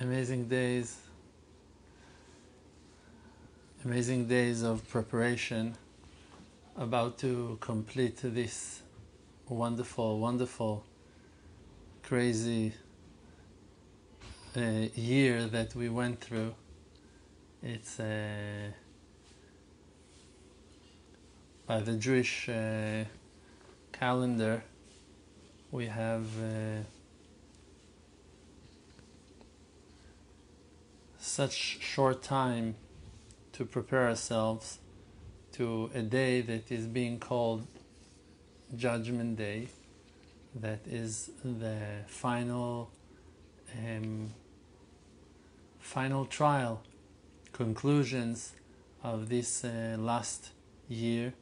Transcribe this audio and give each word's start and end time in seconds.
amazing 0.00 0.46
days, 0.48 0.96
amazing 3.84 4.26
days 4.26 4.62
of 4.62 4.88
preparation, 4.88 5.76
about 6.78 7.18
to 7.18 7.58
complete 7.60 8.16
this 8.22 8.80
wonderful, 9.46 10.18
wonderful, 10.18 10.82
crazy 12.02 12.72
uh, 14.56 14.60
year 14.94 15.46
that 15.46 15.74
we 15.74 15.90
went 15.90 16.18
through. 16.18 16.54
It's 17.62 18.00
uh, 18.00 18.70
by 21.66 21.80
the 21.80 21.92
Jewish 21.92 22.48
uh, 22.48 23.04
calendar, 23.92 24.62
we 25.70 25.86
have. 25.86 26.24
Such 31.30 31.78
short 31.80 32.22
time 32.22 32.74
to 33.52 33.64
prepare 33.64 34.08
ourselves 34.08 34.80
to 35.52 35.88
a 35.94 36.02
day 36.02 36.40
that 36.40 36.72
is 36.72 36.86
being 36.86 37.20
called 37.20 37.66
Judgment 38.76 39.36
Day, 39.36 39.68
that 40.56 40.80
is 40.86 41.30
the 41.44 41.78
final 42.08 42.90
um, 43.78 44.30
final 45.78 46.24
trial, 46.24 46.82
conclusions 47.52 48.52
of 49.04 49.28
this 49.28 49.64
uh, 49.64 49.96
last 49.98 50.50
year 50.88 51.32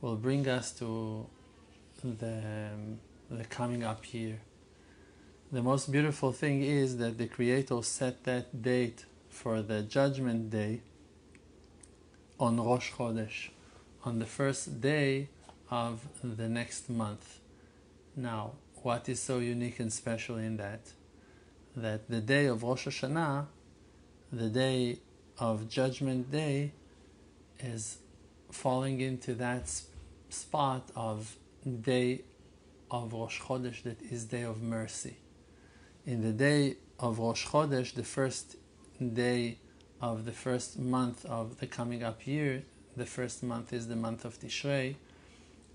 will 0.00 0.16
bring 0.16 0.46
us 0.48 0.70
to 0.72 1.26
the, 2.04 2.70
um, 2.72 3.00
the 3.30 3.44
coming 3.44 3.82
up 3.82 4.14
year. 4.14 4.38
The 5.50 5.62
most 5.62 5.90
beautiful 5.90 6.32
thing 6.32 6.62
is 6.62 6.98
that 6.98 7.18
the 7.18 7.26
Creator 7.26 7.82
set 7.82 8.22
that 8.24 8.62
date 8.62 9.04
for 9.36 9.60
the 9.60 9.82
Judgment 9.82 10.48
Day 10.50 10.80
on 12.40 12.58
Rosh 12.58 12.90
Chodesh, 12.92 13.50
on 14.02 14.18
the 14.18 14.24
first 14.24 14.80
day 14.80 15.28
of 15.70 16.00
the 16.24 16.48
next 16.48 16.88
month. 16.88 17.40
Now, 18.16 18.52
what 18.82 19.08
is 19.08 19.20
so 19.20 19.38
unique 19.38 19.78
and 19.78 19.92
special 19.92 20.36
in 20.36 20.56
that? 20.56 20.80
That 21.76 22.08
the 22.08 22.22
day 22.22 22.46
of 22.46 22.62
Rosh 22.62 22.86
Hashanah, 22.86 23.46
the 24.32 24.48
day 24.48 25.00
of 25.38 25.68
Judgment 25.68 26.30
Day, 26.32 26.72
is 27.60 27.98
falling 28.50 29.00
into 29.00 29.34
that 29.34 29.70
spot 30.30 30.90
of 30.96 31.36
day 31.82 32.22
of 32.90 33.12
Rosh 33.12 33.40
Chodesh 33.40 33.82
that 33.82 34.00
is 34.00 34.24
day 34.24 34.42
of 34.42 34.62
mercy 34.62 35.18
in 36.06 36.22
the 36.22 36.32
day 36.32 36.76
of 36.98 37.18
Rosh 37.18 37.44
Chodesh, 37.46 37.92
the 37.92 38.04
first 38.04 38.56
day 39.00 39.58
of 40.00 40.24
the 40.24 40.32
first 40.32 40.78
month 40.78 41.24
of 41.24 41.58
the 41.60 41.66
coming 41.66 42.02
up 42.02 42.26
year, 42.26 42.62
the 42.96 43.06
first 43.06 43.42
month 43.42 43.72
is 43.72 43.88
the 43.88 43.96
month 43.96 44.24
of 44.24 44.38
Tishrei, 44.38 44.96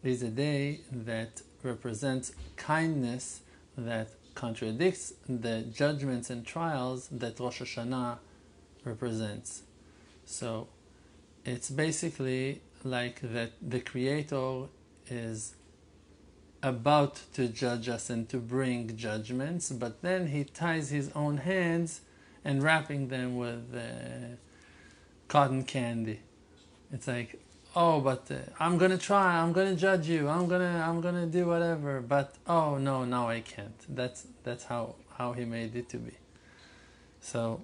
is 0.04 0.24
a 0.24 0.30
day 0.30 0.82
that 0.92 1.42
represents 1.64 2.34
kindness 2.56 3.42
that 3.78 4.10
contradicts 4.34 5.14
the 5.28 5.62
judgments 5.62 6.30
and 6.30 6.46
trials 6.46 7.08
that 7.12 7.40
Rosh 7.40 7.62
Hashanah 7.62 8.18
represents. 8.84 9.64
So 10.26 10.68
it's 11.46 11.70
basically 11.70 12.62
like 12.84 13.20
that 13.22 13.52
the 13.62 13.80
Creator 13.80 14.64
is 15.10 15.56
about 16.64 17.22
to 17.34 17.48
judge 17.48 17.90
us 17.90 18.10
and 18.10 18.30
to 18.30 18.38
bring 18.38 18.96
judgments, 18.96 19.72
but 19.72 20.02
then 20.02 20.28
he 20.28 20.44
ties 20.44 20.90
his 20.90 21.12
own 21.16 21.38
hands 21.38 22.02
and 22.44 22.64
wrapping 22.64 23.08
them 23.08 23.38
with 23.38 23.76
uh, 23.76 24.36
cotton 25.28 25.64
candy. 25.64 26.20
It's 26.92 27.08
like, 27.08 27.40
oh, 27.76 28.02
but 28.02 28.30
uh, 28.32 28.36
I'm 28.60 28.78
gonna 28.78 28.98
try. 28.98 29.40
I'm 29.40 29.54
gonna 29.54 29.76
judge 29.76 30.08
you. 30.08 30.28
I'm 30.28 30.48
gonna 30.48 30.86
I'm 30.88 31.02
gonna 31.02 31.26
do 31.26 31.46
whatever. 31.48 32.02
But 32.02 32.36
oh 32.48 32.78
no, 32.78 33.06
now 33.06 33.30
I 33.30 33.42
can't. 33.42 33.80
That's 33.90 34.28
that's 34.44 34.66
how 34.66 34.96
how 35.18 35.34
he 35.34 35.46
made 35.46 35.76
it 35.76 35.90
to 35.90 35.98
be. 35.98 36.18
So 37.22 37.62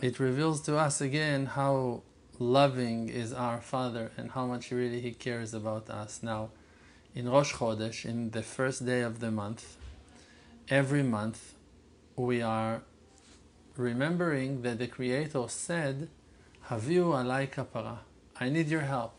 it 0.00 0.18
reveals 0.18 0.60
to 0.62 0.76
us 0.76 1.00
again 1.00 1.46
how 1.46 2.02
loving 2.38 3.08
is 3.08 3.32
our 3.32 3.60
Father 3.60 4.10
and 4.16 4.30
how 4.32 4.46
much 4.46 4.70
really 4.70 5.00
He 5.00 5.12
cares 5.12 5.54
about 5.54 5.88
us 5.90 6.22
now 6.22 6.50
in 7.14 7.28
Rosh 7.28 7.54
Chodesh, 7.54 8.04
in 8.04 8.30
the 8.30 8.42
first 8.42 8.84
day 8.84 9.02
of 9.02 9.20
the 9.20 9.30
month, 9.30 9.76
every 10.68 11.04
month 11.04 11.54
we 12.16 12.42
are 12.42 12.82
remembering 13.76 14.62
that 14.62 14.78
the 14.78 14.86
Creator 14.86 15.44
said, 15.48 16.08
Haviu 16.68 17.06
alai 17.12 17.50
kapara. 17.50 17.98
I 18.38 18.48
need 18.48 18.68
your 18.68 18.82
help. 18.82 19.14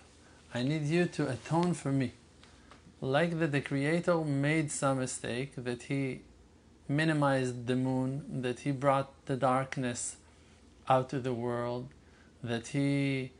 I 0.54 0.64
need 0.64 0.84
you 0.84 1.06
to 1.06 1.30
atone 1.30 1.74
for 1.74 1.92
me. 1.92 2.14
Like 3.02 3.40
that 3.40 3.52
the 3.52 3.62
Creator 3.62 4.18
made 4.24 4.72
some 4.72 5.00
mistake, 5.00 5.54
that 5.58 5.84
He 5.84 6.22
minimized 6.88 7.68
the 7.68 7.76
moon, 7.76 8.42
that 8.42 8.60
He 8.60 8.72
brought 8.72 9.12
the 9.26 9.36
darkness 9.36 10.18
out 10.88 11.14
of 11.14 11.24
the 11.24 11.34
world, 11.34 11.90
that 12.44 12.68
He 12.68 13.32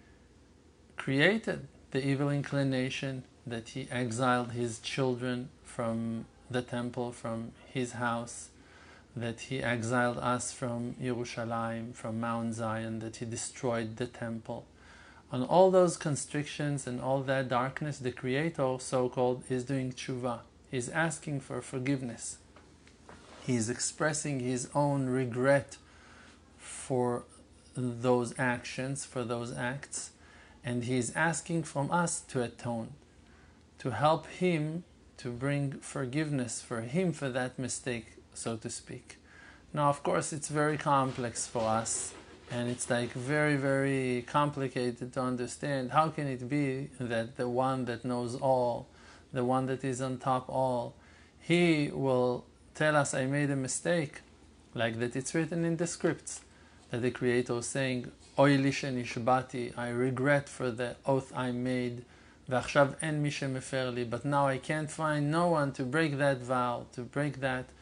created 0.98 1.68
the 1.92 2.06
evil 2.06 2.30
inclination, 2.30 3.24
that 3.48 3.70
he 3.70 3.88
exiled 3.92 4.52
his 4.52 4.80
children 4.80 5.50
from 5.64 6.26
the 6.50 6.62
temple, 6.62 7.12
from 7.12 7.52
his 7.72 7.94
house, 7.94 8.50
that 9.16 9.40
he 9.42 9.62
exiled 9.62 10.18
us 10.18 10.52
from 10.52 10.96
Jerusalem, 11.02 11.94
from 11.94 12.20
Mount 12.20 12.54
Zion, 12.56 13.00
that 13.00 13.18
he 13.18 13.26
destroyed 13.26 13.98
the 13.98 14.08
temple. 14.08 14.66
On 15.32 15.44
all 15.44 15.72
those 15.72 15.98
constrictions 15.98 16.86
and 16.86 17.02
all 17.02 17.22
that 17.22 17.50
darkness, 17.50 17.98
the 17.98 18.12
Creator, 18.12 18.78
so 18.80 19.10
called, 19.10 19.44
is 19.50 19.64
doing 19.64 19.92
tshuva. 19.92 20.40
He's 20.70 20.90
asking 20.90 21.42
for 21.42 21.62
forgiveness. 21.62 22.38
He's 23.46 23.70
expressing 23.70 24.40
his 24.40 24.70
own 24.74 25.08
regret 25.08 25.78
for 26.58 27.24
those 27.76 28.34
actions, 28.40 29.06
for 29.06 29.24
those 29.24 29.56
acts, 29.56 30.12
and 30.64 30.84
he's 30.84 31.16
asking 31.16 31.64
from 31.64 31.92
us 31.92 32.22
to 32.22 32.42
atone 32.42 32.94
to 33.86 33.92
help 33.92 34.26
him 34.28 34.84
to 35.18 35.30
bring 35.30 35.74
forgiveness 35.74 36.62
for 36.62 36.82
him 36.82 37.14
for 37.14 37.30
that 37.30 37.60
mistake, 37.60 38.15
so 38.35 38.57
to 38.57 38.71
speak. 38.71 39.19
Now, 39.73 39.89
of 39.89 40.03
course, 40.03 40.33
it's 40.33 40.49
very 40.49 40.77
complex 40.77 41.47
for 41.47 41.63
us, 41.63 42.13
and 42.51 42.69
it's 42.69 42.91
like 42.91 43.13
very, 43.13 43.57
very 43.57 44.25
complicated 44.27 45.13
to 45.13 45.21
understand. 45.21 45.93
How 45.93 46.09
can 46.09 46.27
it 46.27 46.49
be 46.49 46.89
that 46.99 47.37
the 47.37 47.49
one 47.49 47.85
that 47.85 48.05
knows 48.05 48.35
all, 48.35 48.89
the 49.33 49.45
one 49.45 49.67
that 49.67 49.85
is 49.85 50.01
on 50.01 50.19
top 50.19 50.49
all, 50.49 50.95
he 51.41 51.91
will 51.93 52.45
tell 52.75 52.97
us, 52.97 53.15
I 53.15 53.27
made 53.27 53.51
a 53.51 53.57
mistake, 53.57 54.23
like 54.75 54.99
that 54.99 55.15
it's 55.15 55.35
written 55.35 55.65
in 55.65 55.77
the 55.77 55.87
scripts, 55.87 56.41
that 56.91 57.03
the 57.03 57.11
Creator 57.11 57.59
is 57.59 57.67
saying, 57.67 58.11
Oy 58.39 58.57
nishbati, 58.57 59.77
I 59.79 59.91
regret 59.91 60.49
for 60.49 60.71
the 60.71 60.97
oath 61.07 61.33
I 61.37 61.53
made 61.53 62.05
ועכשיו 62.51 62.89
אין 63.03 63.23
מי 63.23 63.31
שמפר 63.31 63.91
לי, 63.91 64.07
but 64.11 64.25
now 64.25 64.47
I 64.47 64.59
can't 64.59 64.91
find 64.91 65.31
no 65.31 65.49
one 65.49 65.73
to 65.73 65.85
break 65.85 66.19
that 66.19 66.39
vow, 66.39 66.87
to 66.97 67.03
break 67.03 67.41
that 67.41 67.65
uh, 67.65 67.74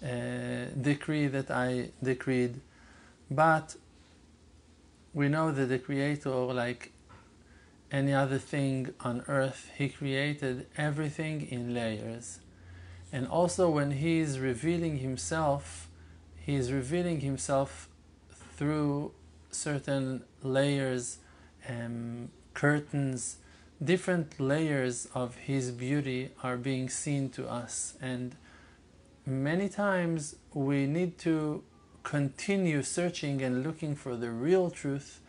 decree 0.00 1.26
that 1.26 1.50
I 1.50 1.90
decreed. 2.02 2.60
But 3.30 3.76
we 5.12 5.28
know 5.28 5.50
that 5.52 5.66
the 5.66 5.78
Creator, 5.78 6.30
like 6.30 6.92
any 7.90 8.12
other 8.12 8.38
thing 8.38 8.94
on 9.00 9.24
earth, 9.28 9.70
He 9.76 9.88
created 9.88 10.66
everything 10.76 11.48
in 11.50 11.74
layers. 11.74 12.40
And 13.12 13.26
also, 13.26 13.70
when 13.70 13.92
He 13.92 14.18
is 14.18 14.38
revealing 14.38 14.98
Himself, 14.98 15.88
He 16.36 16.54
is 16.54 16.72
revealing 16.72 17.20
Himself 17.20 17.88
through 18.56 19.12
certain 19.50 20.24
layers, 20.42 21.18
um, 21.68 22.30
curtains, 22.54 23.36
different 23.82 24.40
layers 24.40 25.06
of 25.14 25.36
his 25.36 25.70
beauty 25.70 26.30
are 26.42 26.56
being 26.56 26.88
seen 26.88 27.30
to 27.30 27.48
us 27.48 27.94
and 28.00 28.34
many 29.28 29.68
times 29.68 30.36
we 30.54 30.86
need 30.86 31.18
to 31.18 31.62
continue 32.02 32.82
searching 32.82 33.42
and 33.42 33.62
looking 33.62 33.94
for 33.94 34.16
the 34.16 34.30
real 34.30 34.70
truth 34.70 35.20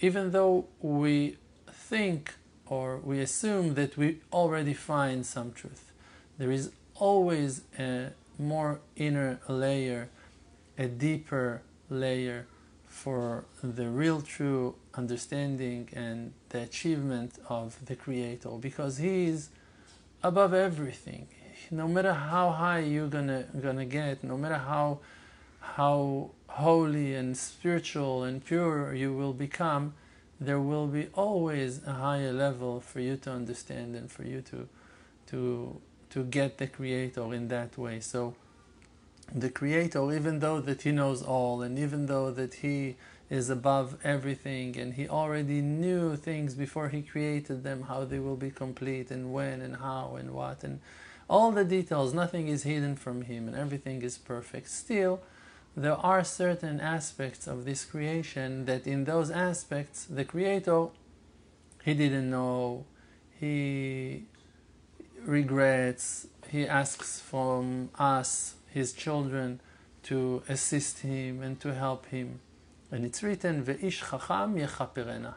even 0.00 0.30
though 0.30 0.66
we 0.80 1.36
think 1.68 2.34
or 2.66 2.98
we 2.98 3.20
assume 3.20 3.74
that 3.74 3.96
we 3.96 4.18
already 4.32 4.72
find 4.72 5.26
some 5.26 5.52
truth 5.52 5.92
there 6.38 6.52
is 6.52 6.70
always 6.94 7.62
a 7.78 8.10
more 8.38 8.80
inner 8.96 9.40
layer 9.48 10.08
a 10.78 10.86
deeper 10.86 11.62
layer 11.90 12.46
for 12.86 13.44
the 13.62 13.88
real 13.88 14.20
true 14.20 14.74
understanding 14.94 15.88
and 15.94 16.32
the 16.50 16.60
achievement 16.62 17.38
of 17.48 17.84
the 17.86 17.96
Creator 17.96 18.50
because 18.60 18.98
He 18.98 19.26
is 19.26 19.48
above 20.22 20.52
everything. 20.54 21.26
No 21.72 21.88
matter 21.88 22.12
how 22.12 22.50
high 22.50 22.80
you're 22.80 23.08
gonna 23.08 23.46
gonna 23.62 23.86
get, 23.86 24.22
no 24.22 24.36
matter 24.36 24.58
how 24.58 24.98
how 25.60 26.30
holy 26.48 27.14
and 27.14 27.34
spiritual 27.34 28.24
and 28.24 28.44
pure 28.44 28.94
you 28.94 29.14
will 29.14 29.32
become, 29.32 29.94
there 30.38 30.60
will 30.60 30.86
be 30.86 31.08
always 31.14 31.80
a 31.86 31.94
higher 31.94 32.30
level 32.30 32.80
for 32.80 33.00
you 33.00 33.16
to 33.16 33.30
understand 33.30 33.96
and 33.96 34.10
for 34.10 34.22
you 34.22 34.42
to 34.42 34.68
to 35.28 35.80
to 36.10 36.24
get 36.24 36.58
the 36.58 36.66
creator 36.66 37.32
in 37.32 37.48
that 37.48 37.78
way. 37.78 38.00
So 38.00 38.34
the 39.34 39.48
creator 39.48 40.12
even 40.12 40.40
though 40.40 40.60
that 40.60 40.82
he 40.82 40.92
knows 40.92 41.22
all 41.22 41.62
and 41.62 41.78
even 41.78 42.04
though 42.04 42.30
that 42.30 42.54
he 42.54 42.96
is 43.30 43.48
above 43.48 43.96
everything 44.04 44.76
and 44.76 44.92
he 44.92 45.08
already 45.08 45.62
knew 45.62 46.16
things 46.16 46.54
before 46.54 46.90
he 46.90 47.00
created 47.00 47.64
them 47.64 47.84
how 47.84 48.04
they 48.04 48.18
will 48.18 48.36
be 48.36 48.50
complete 48.50 49.10
and 49.10 49.32
when 49.32 49.62
and 49.62 49.76
how 49.76 50.16
and 50.18 50.32
what 50.32 50.62
and 50.62 50.80
all 51.32 51.50
the 51.50 51.64
details 51.64 52.12
nothing 52.12 52.46
is 52.48 52.62
hidden 52.64 52.94
from 52.94 53.22
him 53.22 53.48
and 53.48 53.56
everything 53.56 54.02
is 54.02 54.18
perfect. 54.18 54.68
Still 54.68 55.14
there 55.74 56.00
are 56.12 56.22
certain 56.22 56.78
aspects 56.78 57.46
of 57.46 57.64
this 57.64 57.86
creation 57.86 58.66
that 58.66 58.86
in 58.86 59.04
those 59.04 59.30
aspects 59.30 60.04
the 60.04 60.26
creator 60.32 60.88
he 61.84 61.94
didn't 61.94 62.30
know. 62.30 62.84
He 63.40 64.24
regrets. 65.24 66.28
He 66.48 66.66
asks 66.66 67.20
from 67.20 67.88
us 67.98 68.56
his 68.68 68.92
children 68.92 69.60
to 70.04 70.42
assist 70.48 71.00
him 71.00 71.42
and 71.42 71.58
to 71.60 71.74
help 71.74 72.06
him. 72.06 72.40
And 72.90 73.04
it's 73.06 73.22
written 73.22 73.64
ve'ish 73.64 74.00
chacham 74.10 74.56
yechaperena 74.56 75.34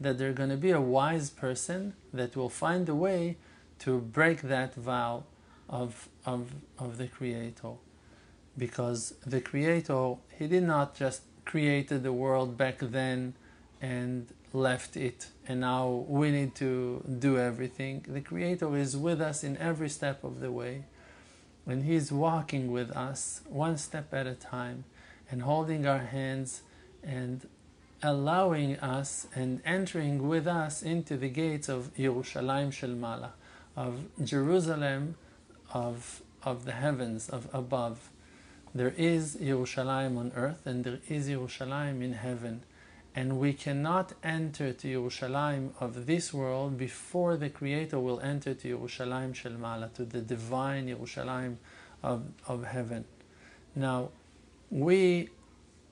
that 0.00 0.18
there's 0.18 0.34
going 0.34 0.50
to 0.50 0.56
be 0.56 0.70
a 0.70 0.80
wise 0.80 1.30
person 1.30 1.94
that 2.12 2.36
will 2.36 2.50
find 2.50 2.88
a 2.88 2.94
way 2.94 3.38
to 3.80 3.98
break 3.98 4.42
that 4.42 4.74
vow 4.74 5.24
of, 5.68 6.08
of, 6.24 6.52
of 6.78 6.98
the 6.98 7.08
creator. 7.08 7.72
Because 8.56 9.14
the 9.24 9.40
creator 9.40 10.14
he 10.36 10.46
did 10.48 10.64
not 10.64 10.96
just 10.96 11.22
created 11.44 12.02
the 12.02 12.12
world 12.12 12.56
back 12.56 12.78
then 12.78 13.34
and 13.80 14.26
left 14.52 14.96
it 14.96 15.28
and 15.46 15.60
now 15.60 16.04
we 16.08 16.30
need 16.30 16.54
to 16.56 17.04
do 17.18 17.38
everything. 17.38 18.04
The 18.08 18.20
creator 18.20 18.76
is 18.76 18.96
with 18.96 19.20
us 19.20 19.44
in 19.44 19.56
every 19.58 19.88
step 19.88 20.24
of 20.24 20.40
the 20.40 20.50
way 20.50 20.84
and 21.66 21.84
he's 21.84 22.10
walking 22.10 22.72
with 22.72 22.90
us 22.92 23.42
one 23.46 23.76
step 23.76 24.12
at 24.12 24.26
a 24.26 24.34
time 24.34 24.84
and 25.30 25.42
holding 25.42 25.86
our 25.86 25.98
hands 25.98 26.62
and 27.02 27.46
allowing 28.02 28.78
us 28.78 29.26
and 29.34 29.60
entering 29.64 30.28
with 30.28 30.46
us 30.46 30.82
into 30.82 31.16
the 31.16 31.28
gates 31.28 31.68
of 31.68 31.94
Yerushalayim 31.96 32.72
Shel 32.72 32.90
Mala, 32.90 33.34
of 33.76 34.04
Jerusalem 34.22 35.16
of, 35.72 36.22
of 36.42 36.64
the 36.64 36.72
heavens, 36.72 37.28
of 37.28 37.48
above. 37.52 38.10
There 38.74 38.94
is 38.96 39.36
Yerushalayim 39.36 40.18
on 40.18 40.32
earth 40.36 40.66
and 40.66 40.84
there 40.84 41.00
is 41.08 41.28
Yerushalayim 41.28 42.02
in 42.02 42.12
heaven. 42.14 42.62
And 43.14 43.40
we 43.40 43.52
cannot 43.52 44.12
enter 44.22 44.72
to 44.72 44.86
Yerushalayim 44.86 45.70
of 45.80 46.06
this 46.06 46.32
world 46.32 46.78
before 46.78 47.36
the 47.36 47.50
Creator 47.50 47.98
will 47.98 48.20
enter 48.20 48.54
to 48.54 48.78
Yerushalayim 48.78 49.34
Shel 49.34 49.52
Mala, 49.52 49.90
to 49.94 50.04
the 50.04 50.20
divine 50.20 50.86
Yerushalayim 50.86 51.56
of, 52.02 52.24
of 52.46 52.64
heaven. 52.64 53.06
Now, 53.74 54.10
we 54.70 55.30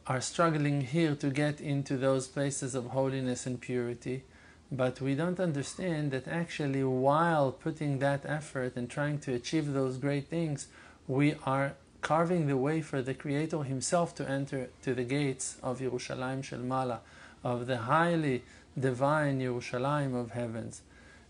are 0.06 0.20
struggling 0.20 0.82
here 0.82 1.16
to 1.16 1.30
get 1.30 1.60
into 1.60 1.96
those 1.96 2.28
places 2.28 2.74
of 2.74 2.86
holiness 2.86 3.46
and 3.46 3.60
purity, 3.60 4.22
but 4.70 5.00
we 5.00 5.14
don't 5.14 5.38
understand 5.38 6.10
that 6.10 6.26
actually, 6.26 6.82
while 6.82 7.52
putting 7.52 7.98
that 8.00 8.24
effort 8.26 8.76
and 8.76 8.90
trying 8.90 9.18
to 9.20 9.32
achieve 9.34 9.72
those 9.72 9.96
great 9.96 10.28
things, 10.28 10.66
we 11.06 11.36
are 11.44 11.74
carving 12.00 12.46
the 12.46 12.56
way 12.56 12.80
for 12.80 13.00
the 13.02 13.14
Creator 13.14 13.62
Himself 13.62 14.14
to 14.16 14.28
enter 14.28 14.68
to 14.82 14.94
the 14.94 15.04
gates 15.04 15.56
of 15.62 15.80
Yerushalayim 15.80 16.42
Shel 16.42 16.60
Mala, 16.60 17.00
of 17.44 17.66
the 17.66 17.78
highly 17.78 18.42
divine 18.78 19.40
Yerushalayim 19.40 20.14
of 20.14 20.32
heavens. 20.32 20.82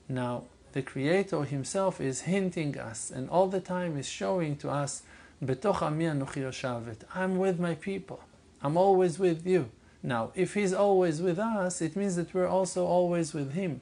Now, 0.09 0.45
the 0.73 0.83
Creator 0.83 1.45
Himself 1.45 2.01
is 2.01 2.23
hinting 2.23 2.79
us 2.79 3.11
and 3.11 3.29
all 3.31 3.49
the 3.49 3.61
time 3.61 3.97
is 3.97 4.09
showing 4.09 4.57
to 4.57 4.71
us. 4.71 5.03
I'm 5.41 7.39
with 7.39 7.61
my 7.61 7.75
people. 7.75 8.21
I'm 8.63 8.77
always 8.77 9.19
with 9.19 9.47
you. 9.47 9.71
Now, 10.07 10.31
if 10.37 10.55
He's 10.55 10.73
always 10.73 11.21
with 11.21 11.41
us, 11.41 11.83
it 11.83 11.97
means 11.97 12.15
that 12.15 12.33
we're 12.33 12.47
also 12.47 12.87
always 12.87 13.35
with 13.35 13.55
Him. 13.55 13.81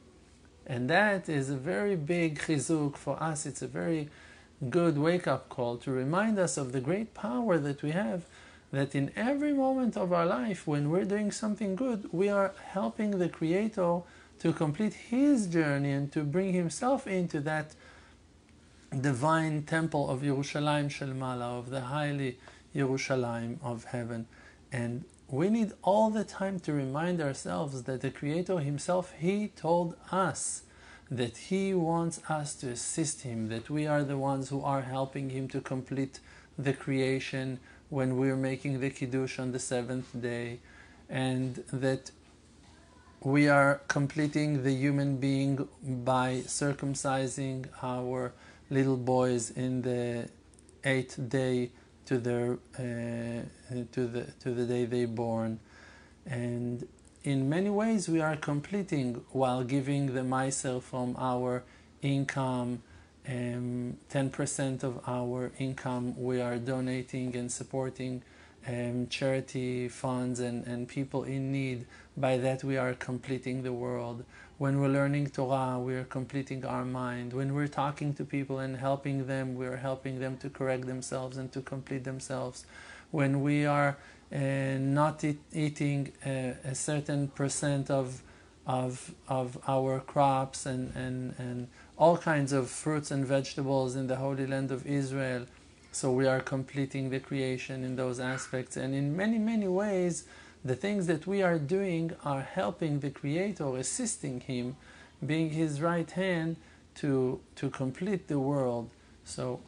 And 0.67 0.88
that 0.88 1.29
is 1.29 1.50
a 1.50 1.56
very 1.56 1.97
big 1.97 2.38
chizuk 2.38 2.97
for 2.97 3.23
us. 3.23 3.44
It's 3.44 3.61
a 3.61 3.67
very 3.67 4.09
good 4.71 4.97
wake 4.97 5.29
up 5.29 5.50
call 5.50 5.76
to 5.76 5.91
remind 5.91 6.38
us 6.38 6.56
of 6.56 6.73
the 6.73 6.81
great 6.81 7.12
power 7.12 7.59
that 7.59 7.82
we 7.82 7.91
have. 7.91 8.25
That 8.73 8.94
in 8.94 9.12
every 9.15 9.53
moment 9.53 9.99
of 9.99 10.15
our 10.15 10.25
life, 10.25 10.67
when 10.67 10.88
we're 10.88 11.05
doing 11.05 11.31
something 11.31 11.76
good, 11.76 12.09
we 12.11 12.31
are 12.31 12.55
helping 12.73 13.19
the 13.19 13.29
Creator 13.29 14.00
to 14.41 14.53
complete 14.55 14.94
His 14.94 15.47
journey 15.47 15.93
and 15.93 16.11
to 16.12 16.25
bring 16.25 16.55
Himself 16.55 17.06
into 17.06 17.38
that 17.41 17.75
divine 18.99 19.65
temple 19.65 20.09
of 20.09 20.23
Yerushalayim 20.23 20.91
Shel 20.91 21.09
Mala, 21.09 21.59
of 21.59 21.69
the 21.69 21.82
highly 21.82 22.38
Yerushalayim 22.75 23.59
of 23.62 23.85
heaven. 23.85 24.27
And 24.73 25.05
we 25.34 25.50
need 25.50 25.72
all 25.82 26.10
the 26.10 26.22
time 26.22 26.60
to 26.60 26.72
remind 26.72 27.20
ourselves 27.20 27.82
that 27.82 28.00
the 28.00 28.10
Creator 28.10 28.60
Himself, 28.60 29.12
He 29.19 29.48
told 29.48 29.96
us 30.12 30.62
that 31.10 31.36
He 31.36 31.75
wants 31.75 32.20
us 32.28 32.54
to 32.56 32.69
assist 32.70 33.22
Him, 33.22 33.48
that 33.48 33.69
we 33.69 33.86
are 33.86 34.04
the 34.04 34.16
ones 34.16 34.48
who 34.50 34.62
are 34.62 34.82
helping 34.82 35.31
Him 35.31 35.48
to 35.48 35.60
complete 35.60 36.20
the 36.56 36.72
creation 36.72 37.58
when 37.90 38.16
we're 38.16 38.36
making 38.36 38.81
the 38.81 38.90
Kiddush 38.90 39.38
on 39.40 39.50
the 39.50 39.58
seventh 39.58 40.08
day, 40.20 40.60
and 41.10 41.64
that 41.72 42.12
we 43.20 43.48
are 43.48 43.81
completing 43.88 44.62
the 44.62 44.72
human 44.72 45.16
being 45.16 45.69
by 45.82 46.42
circumcising 46.46 47.66
our 47.82 48.32
little 48.70 48.96
boys 48.96 49.50
in 49.50 49.82
the 49.82 50.28
eighth 50.84 51.28
day 51.28 51.70
to 52.06 52.19
their 52.19 52.59
uh, 52.79 53.43
to 53.93 54.06
the 54.06 54.25
to 54.41 54.51
the 54.53 54.65
day 54.67 54.85
they 54.85 55.05
born, 55.05 55.61
and 56.27 56.87
in 57.23 57.49
many 57.49 57.71
ways 57.71 58.09
we 58.09 58.21
are 58.21 58.37
completing 58.37 59.25
while 59.31 59.65
giving 59.65 60.15
the 60.15 60.20
maaser 60.20 60.82
from 60.82 61.17
our 61.19 61.65
income. 62.03 62.82
Um, 63.27 63.96
10% 64.13 64.84
of 64.84 65.01
our 65.06 65.51
income 65.58 66.15
we 66.23 66.43
are 66.43 66.58
donating 66.58 67.34
and 67.37 67.51
supporting 67.51 68.23
um, 68.67 69.06
charity 69.09 69.89
funds 69.89 70.41
and, 70.41 70.67
and 70.67 70.89
people 70.89 71.25
in 71.25 71.53
need. 71.53 71.87
By 72.17 72.39
that, 72.39 72.65
we 72.65 72.77
are 72.77 72.94
completing 72.94 73.63
the 73.63 73.73
world. 73.73 74.25
When 74.56 74.81
we're 74.81 74.89
learning 74.89 75.31
Torah, 75.31 75.79
we 75.79 75.94
are 75.94 76.05
completing 76.05 76.65
our 76.65 76.85
mind. 76.85 77.33
When 77.33 77.55
we're 77.55 77.67
talking 77.67 78.15
to 78.15 78.25
people 78.25 78.61
and 78.61 78.77
helping 78.77 79.27
them, 79.27 79.56
we 79.56 79.67
are 79.67 79.77
helping 79.77 80.21
them 80.21 80.37
to 80.39 80.49
correct 80.49 80.87
themselves 80.87 81.37
and 81.37 81.51
to 81.53 81.61
complete 81.61 82.05
themselves. 82.05 82.65
When 83.11 83.43
we 83.43 83.67
are 83.67 83.97
uh, 84.33 84.39
not 84.79 85.25
eat, 85.25 85.41
eating 85.53 86.13
uh, 86.25 86.55
a 86.65 86.75
certain 86.75 87.29
percent 87.29 87.91
of, 87.91 88.23
of, 88.67 89.15
of 89.29 89.59
our 89.67 90.01
crops 90.01 90.67
and, 90.67 90.94
and, 90.94 91.35
and 91.39 91.69
all 91.99 92.17
kinds 92.17 92.53
of 92.53 92.71
fruits 92.71 93.11
and 93.11 93.27
vegetables 93.27 93.97
in 93.97 94.06
the 94.06 94.17
Holy 94.17 94.47
Land 94.47 94.71
of 94.71 94.87
Israel, 94.87 95.47
so 95.94 96.10
we 96.10 96.27
are 96.27 96.41
completing 96.41 97.10
the 97.10 97.20
creation 97.20 97.84
in 97.84 97.94
those 97.94 98.19
aspects. 98.19 98.77
And 98.77 98.96
in 98.96 99.17
many, 99.17 99.39
many 99.39 99.69
ways, 99.69 100.24
the 100.65 100.74
things 100.74 101.06
that 101.06 101.24
we 101.24 101.41
are 101.41 101.56
doing 101.56 102.10
are 102.24 102.41
helping 102.41 102.98
the 102.98 103.10
Creator, 103.10 103.77
assisting 103.77 104.41
Him, 104.41 104.77
being 105.24 105.51
His 105.51 105.81
right 105.81 106.10
hand 106.10 106.56
to, 106.96 107.39
to 107.55 107.70
complete 107.70 108.27
the 108.27 108.41
world. 108.41 108.91
So 109.24 109.60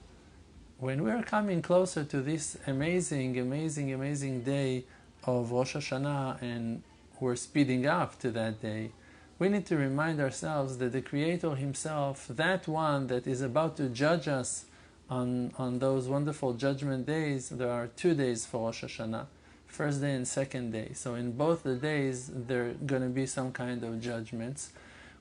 when 0.78 1.04
we 1.04 1.12
are 1.12 1.22
coming 1.22 1.62
closer 1.62 2.02
to 2.02 2.20
this 2.20 2.58
amazing, 2.66 3.38
amazing, 3.38 3.92
amazing 3.92 4.42
day 4.42 4.82
of 5.22 5.52
Rosh 5.52 5.76
Hashanah 5.76 6.42
and 6.42 6.82
we're 7.20 7.36
speeding 7.36 7.86
up 7.86 8.18
to 8.18 8.32
that 8.32 8.60
day, 8.60 8.90
we 9.38 9.48
need 9.48 9.66
to 9.66 9.76
remind 9.76 10.20
ourselves 10.20 10.78
that 10.78 10.90
the 10.90 11.02
Creator 11.02 11.54
Himself, 11.54 12.26
that 12.28 12.66
one 12.66 13.06
that 13.06 13.28
is 13.28 13.42
about 13.42 13.76
to 13.76 13.88
judge 13.88 14.26
us 14.26 14.64
on, 15.08 15.52
on 15.58 15.78
those 15.78 16.08
wonderful 16.08 16.54
judgment 16.54 17.06
days, 17.06 17.48
there 17.48 17.70
are 17.70 17.88
two 17.88 18.14
days 18.14 18.44
for 18.44 18.66
Rosh 18.66 18.84
Hashanah 18.84 19.26
first 19.66 20.00
day 20.00 20.14
and 20.14 20.26
second 20.26 20.70
day. 20.72 20.92
So 20.94 21.14
in 21.14 21.32
both 21.32 21.62
the 21.62 21.74
days, 21.74 22.30
there 22.32 22.68
are 22.68 22.72
going 22.72 23.02
to 23.02 23.08
be 23.08 23.26
some 23.26 23.52
kind 23.52 23.84
of 23.84 24.00
judgments. 24.00 24.70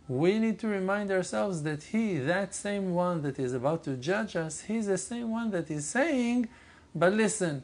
We 0.07 0.39
need 0.39 0.59
to 0.59 0.67
remind 0.67 1.11
ourselves 1.11 1.63
that 1.63 1.83
He, 1.83 2.17
that 2.17 2.55
same 2.55 2.93
one 2.93 3.21
that 3.23 3.37
is 3.39 3.53
about 3.53 3.83
to 3.83 3.95
judge 3.95 4.35
us, 4.35 4.61
He's 4.61 4.87
the 4.87 4.97
same 4.97 5.31
one 5.31 5.51
that 5.51 5.69
is 5.69 5.87
saying, 5.87 6.47
but 6.93 7.11
listen, 7.13 7.63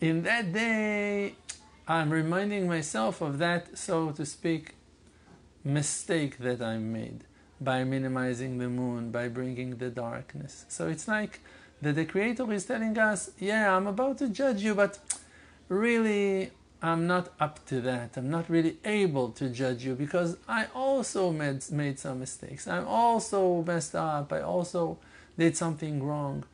in 0.00 0.22
that 0.24 0.52
day, 0.52 1.34
I'm 1.86 2.10
reminding 2.10 2.66
myself 2.66 3.20
of 3.20 3.38
that, 3.38 3.78
so 3.78 4.10
to 4.12 4.24
speak, 4.26 4.74
mistake 5.64 6.38
that 6.38 6.60
I 6.60 6.78
made 6.78 7.24
by 7.64 7.84
minimizing 7.84 8.58
the 8.58 8.68
moon, 8.68 9.10
by 9.10 9.28
bringing 9.28 9.76
the 9.76 9.90
darkness. 9.90 10.64
So 10.68 10.88
it's 10.88 11.08
like 11.08 11.40
that 11.80 11.94
the 11.94 12.04
Creator 12.04 12.52
is 12.52 12.64
telling 12.64 12.96
us, 12.98 13.30
yeah, 13.38 13.76
I'm 13.76 13.86
about 13.86 14.18
to 14.18 14.28
judge 14.28 14.62
you, 14.62 14.74
but 14.74 14.98
really 15.68 16.50
I'm 16.82 17.06
not 17.06 17.32
up 17.38 17.64
to 17.66 17.80
that. 17.82 18.16
I'm 18.16 18.30
not 18.30 18.50
really 18.50 18.76
able 18.84 19.30
to 19.30 19.48
judge 19.48 19.84
you 19.84 19.94
because 19.94 20.36
I 20.48 20.66
also 20.74 21.30
made, 21.30 21.70
made 21.70 21.98
some 21.98 22.20
mistakes. 22.20 22.66
I'm 22.66 22.86
also 22.86 23.62
messed 23.62 23.94
up. 23.94 24.32
I 24.32 24.40
also 24.40 24.98
did 25.38 25.56
something 25.56 26.02
wrong. 26.02 26.44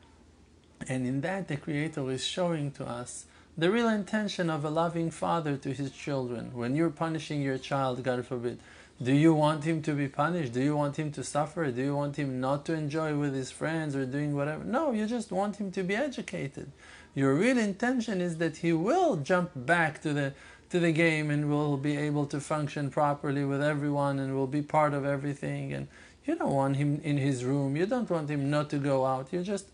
And 0.87 1.05
in 1.05 1.21
that, 1.21 1.47
the 1.47 1.57
Creator 1.57 2.09
is 2.11 2.23
showing 2.23 2.71
to 2.71 2.85
us 2.85 3.25
the 3.57 3.69
real 3.69 3.89
intention 3.89 4.49
of 4.49 4.63
a 4.63 4.69
loving 4.69 5.11
father 5.11 5.57
to 5.57 5.73
his 5.73 5.91
children. 5.91 6.51
When 6.53 6.75
you're 6.75 6.89
punishing 6.89 7.41
your 7.41 7.57
child, 7.57 8.03
God 8.03 8.25
forbid, 8.25 8.59
do 9.01 9.13
you 9.13 9.33
want 9.33 9.63
him 9.63 9.81
to 9.83 9.93
be 9.93 10.09
punished? 10.09 10.51
Do 10.51 10.61
you 10.61 10.75
want 10.75 10.97
him 10.97 11.11
to 11.13 11.23
suffer? 11.23 11.71
Do 11.71 11.81
you 11.81 11.95
want 11.95 12.17
him 12.17 12.41
not 12.41 12.65
to 12.65 12.73
enjoy 12.73 13.17
with 13.17 13.33
his 13.33 13.49
friends 13.49 13.95
or 13.95 14.05
doing 14.05 14.35
whatever? 14.35 14.65
No, 14.65 14.91
you 14.91 15.07
just 15.07 15.31
want 15.31 15.55
him 15.55 15.71
to 15.71 15.83
be 15.83 15.95
educated. 15.95 16.71
Your 17.15 17.33
real 17.33 17.57
intention 17.57 18.19
is 18.19 18.37
that 18.37 18.57
he 18.57 18.73
will 18.73 19.15
jump 19.15 19.51
back 19.55 20.01
to 20.01 20.13
the 20.13 20.33
to 20.69 20.79
the 20.79 20.91
game 20.91 21.31
and 21.31 21.49
will 21.49 21.77
be 21.77 21.97
able 21.97 22.25
to 22.27 22.39
function 22.39 22.91
properly 22.91 23.43
with 23.43 23.63
everyone 23.63 24.19
and 24.19 24.35
will 24.35 24.47
be 24.47 24.61
part 24.61 24.93
of 24.93 25.03
everything 25.03 25.73
and 25.73 25.87
you 26.25 26.35
don't 26.35 26.53
want 26.53 26.75
him 26.75 27.01
in 27.03 27.17
his 27.17 27.43
room 27.43 27.75
you 27.75 27.87
don't 27.87 28.07
want 28.07 28.29
him 28.29 28.51
not 28.51 28.69
to 28.69 28.77
go 28.77 29.03
out 29.03 29.33
you 29.33 29.41
just 29.41 29.65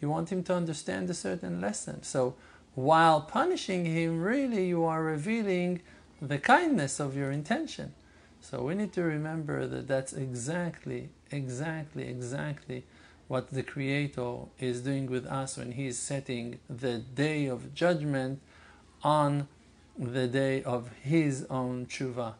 you 0.00 0.10
want 0.10 0.30
him 0.32 0.42
to 0.42 0.52
understand 0.52 1.08
a 1.08 1.14
certain 1.14 1.60
lesson 1.60 2.02
so 2.02 2.34
while 2.74 3.20
punishing 3.20 3.84
him 3.84 4.20
really 4.20 4.66
you 4.66 4.84
are 4.84 5.04
revealing 5.04 5.80
the 6.20 6.38
kindness 6.38 6.98
of 6.98 7.16
your 7.16 7.30
intention 7.30 7.92
so 8.40 8.62
we 8.62 8.74
need 8.74 8.92
to 8.92 9.02
remember 9.02 9.66
that 9.66 9.86
that's 9.86 10.12
exactly 10.12 11.10
exactly 11.30 12.08
exactly 12.08 12.84
what 13.30 13.50
the 13.50 13.62
Creator 13.62 14.38
is 14.58 14.80
doing 14.80 15.06
with 15.06 15.24
us 15.24 15.56
when 15.56 15.70
He 15.70 15.86
is 15.86 15.96
setting 15.96 16.58
the 16.68 16.98
day 16.98 17.46
of 17.46 17.72
judgment 17.72 18.40
on 19.04 19.46
the 19.96 20.26
day 20.26 20.64
of 20.64 20.90
His 21.00 21.46
own 21.48 21.86
tshuva, 21.86 22.34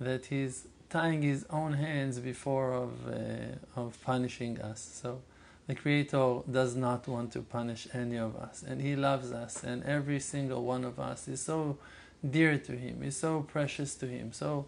that 0.00 0.26
He's 0.26 0.66
tying 0.90 1.22
His 1.22 1.46
own 1.48 1.74
hands 1.74 2.18
before 2.18 2.72
of, 2.72 2.90
uh, 3.06 3.80
of 3.80 4.02
punishing 4.02 4.60
us. 4.60 4.80
So 5.00 5.20
the 5.68 5.76
Creator 5.76 6.40
does 6.50 6.74
not 6.74 7.06
want 7.06 7.30
to 7.34 7.42
punish 7.42 7.86
any 7.94 8.16
of 8.16 8.34
us, 8.34 8.64
and 8.66 8.80
He 8.82 8.96
loves 8.96 9.30
us, 9.30 9.62
and 9.62 9.84
every 9.84 10.18
single 10.18 10.64
one 10.64 10.84
of 10.84 10.98
us 10.98 11.28
is 11.28 11.40
so 11.40 11.78
dear 12.28 12.58
to 12.58 12.72
Him, 12.72 13.04
is 13.04 13.16
so 13.16 13.42
precious 13.42 13.94
to 13.94 14.08
Him. 14.08 14.32
So 14.32 14.66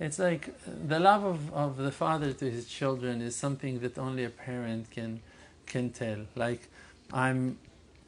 it's 0.00 0.18
like 0.18 0.54
the 0.64 1.00
love 1.00 1.24
of, 1.24 1.52
of 1.52 1.76
the 1.76 1.90
father 1.90 2.32
to 2.32 2.50
his 2.50 2.66
children 2.68 3.20
is 3.20 3.34
something 3.34 3.80
that 3.80 3.98
only 3.98 4.24
a 4.24 4.30
parent 4.30 4.90
can 4.90 5.20
can 5.66 5.90
tell. 5.90 6.18
Like 6.36 6.68
I'm 7.12 7.58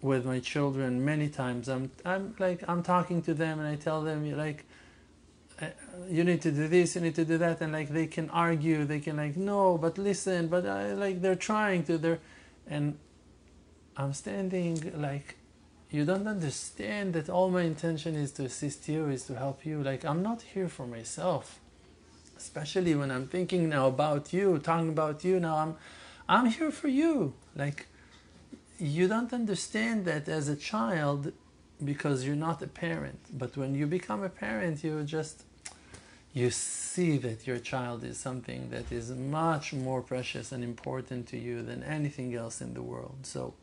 with 0.01 0.25
my 0.25 0.41
children 0.41 1.05
many 1.05 1.29
times. 1.29 1.69
I'm 1.69 1.91
I'm 2.05 2.35
like 2.39 2.63
I'm 2.69 2.83
talking 2.83 3.23
to 3.23 3.35
them 3.35 3.59
and 3.59 3.69
I 3.69 3.75
tell 3.75 4.03
them 4.03 4.31
like 4.37 4.65
uh, 5.61 5.67
you 6.09 6.25
need 6.25 6.41
to 6.43 6.53
do 6.53 6.69
this, 6.69 6.95
you 6.95 7.03
need 7.03 7.15
to 7.17 7.25
do 7.25 7.37
that, 7.39 7.61
and 7.61 7.73
like 7.73 7.91
they 7.91 8.07
can 8.07 8.31
argue, 8.31 8.85
they 8.85 9.01
can 9.01 9.17
like 9.17 9.37
no, 9.37 9.77
but 9.77 9.99
listen, 9.99 10.47
but 10.49 10.65
I, 10.67 10.93
like 10.93 11.21
they're 11.21 11.35
trying 11.35 11.85
to, 11.85 11.99
they're, 11.99 12.21
and 12.67 12.97
I'm 13.97 14.15
standing 14.15 14.93
like 14.99 15.37
you 15.91 16.05
don't 16.05 16.29
understand 16.29 17.15
that 17.15 17.29
all 17.29 17.51
my 17.51 17.63
intention 17.63 18.15
is 18.15 18.31
to 18.33 18.45
assist 18.45 18.89
you, 18.89 19.09
is 19.09 19.25
to 19.25 19.35
help 19.35 19.67
you. 19.67 19.83
Like 19.83 20.05
I'm 20.05 20.23
not 20.23 20.43
here 20.43 20.69
for 20.69 20.87
myself 20.87 21.60
especially 22.41 22.95
when 22.95 23.11
I'm 23.11 23.27
thinking 23.27 23.69
now 23.69 23.87
about 23.87 24.33
you, 24.33 24.59
talking 24.59 24.89
about 24.89 25.25
you 25.25 25.39
now, 25.39 25.57
I'm, 25.57 25.77
I'm 26.29 26.47
here 26.47 26.71
for 26.71 26.89
you. 26.89 27.35
Like, 27.55 27.87
you 28.79 29.09
don't 29.09 29.33
understand 29.33 30.07
that 30.07 30.29
as 30.29 30.49
a 30.49 30.57
child 30.57 31.33
because 31.85 32.25
you're 32.25 32.45
not 32.49 32.63
a 32.63 32.67
parent. 32.67 33.21
But 33.33 33.57
when 33.57 33.75
you 33.75 33.87
become 33.87 34.23
a 34.23 34.31
parent, 34.31 34.83
you 34.83 35.03
just, 35.03 35.45
you 36.33 36.51
see 36.51 37.19
that 37.19 37.47
your 37.47 37.59
child 37.59 38.05
is 38.05 38.19
something 38.19 38.71
that 38.71 38.91
is 38.91 39.11
much 39.11 39.73
more 39.75 40.01
precious 40.01 40.51
and 40.51 40.65
important 40.65 41.27
to 41.29 41.39
you 41.39 41.63
than 41.63 41.83
anything 41.83 42.35
else 42.35 42.61
in 42.61 42.75
the 42.75 42.83
world. 42.83 43.19
So, 43.23 43.55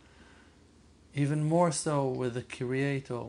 even 1.16 1.44
more 1.44 1.72
so 1.72 2.08
with 2.08 2.36
the 2.36 2.44
Creator, 2.44 3.24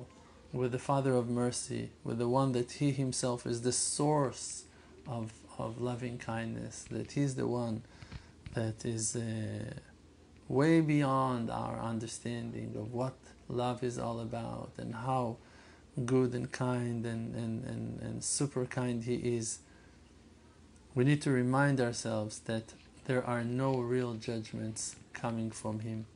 with 0.53 0.73
the 0.73 0.79
Father 0.79 1.15
of 1.15 1.31
mercy, 1.31 1.91
with 2.05 2.19
the 2.19 2.29
one 2.29 2.53
that 2.53 2.73
He 2.73 2.91
Himself 2.91 3.47
is 3.47 3.63
the 3.63 3.73
source 3.73 4.65
of, 5.09 5.33
of 5.59 5.81
loving 5.81 6.19
kindness, 6.19 6.85
that 6.91 7.13
He's 7.13 7.35
the 7.35 7.47
one 7.47 7.83
that 8.55 8.85
is 8.85 9.17
uh, 9.17 9.75
way 10.49 10.81
beyond 10.81 11.51
our 11.51 11.79
understanding 11.81 12.75
of 12.77 12.93
what 12.93 13.15
love 13.49 13.83
is 13.83 13.99
all 13.99 14.21
about 14.21 14.71
and 14.79 14.95
how 14.95 15.37
good 16.05 16.33
and 16.33 16.53
kind 16.53 17.05
and, 17.07 17.35
and, 17.35 17.65
and, 17.65 18.01
and 18.01 18.25
super 18.25 18.67
kind 18.67 19.05
He 19.05 19.15
is. 19.15 19.61
We 20.95 21.05
need 21.05 21.23
to 21.23 21.31
remind 21.31 21.81
ourselves 21.81 22.41
that 22.41 22.75
there 23.07 23.25
are 23.25 23.45
no 23.45 23.79
real 23.79 24.15
judgments 24.15 24.97
coming 25.13 25.51
from 25.51 25.81
Him. 25.81 26.07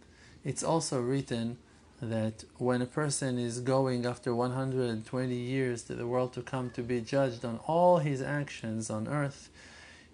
It's 0.44 0.62
also 0.62 1.00
written 1.00 1.58
that 2.02 2.42
when 2.58 2.82
a 2.82 2.86
person 2.86 3.38
is 3.38 3.60
going 3.60 4.04
after 4.04 4.34
120 4.34 5.34
years 5.34 5.84
to 5.84 5.94
the 5.94 6.06
world 6.06 6.32
to 6.32 6.42
come 6.42 6.68
to 6.70 6.82
be 6.82 7.00
judged 7.00 7.44
on 7.44 7.60
all 7.68 7.98
his 7.98 8.20
actions 8.20 8.90
on 8.90 9.06
earth, 9.06 9.48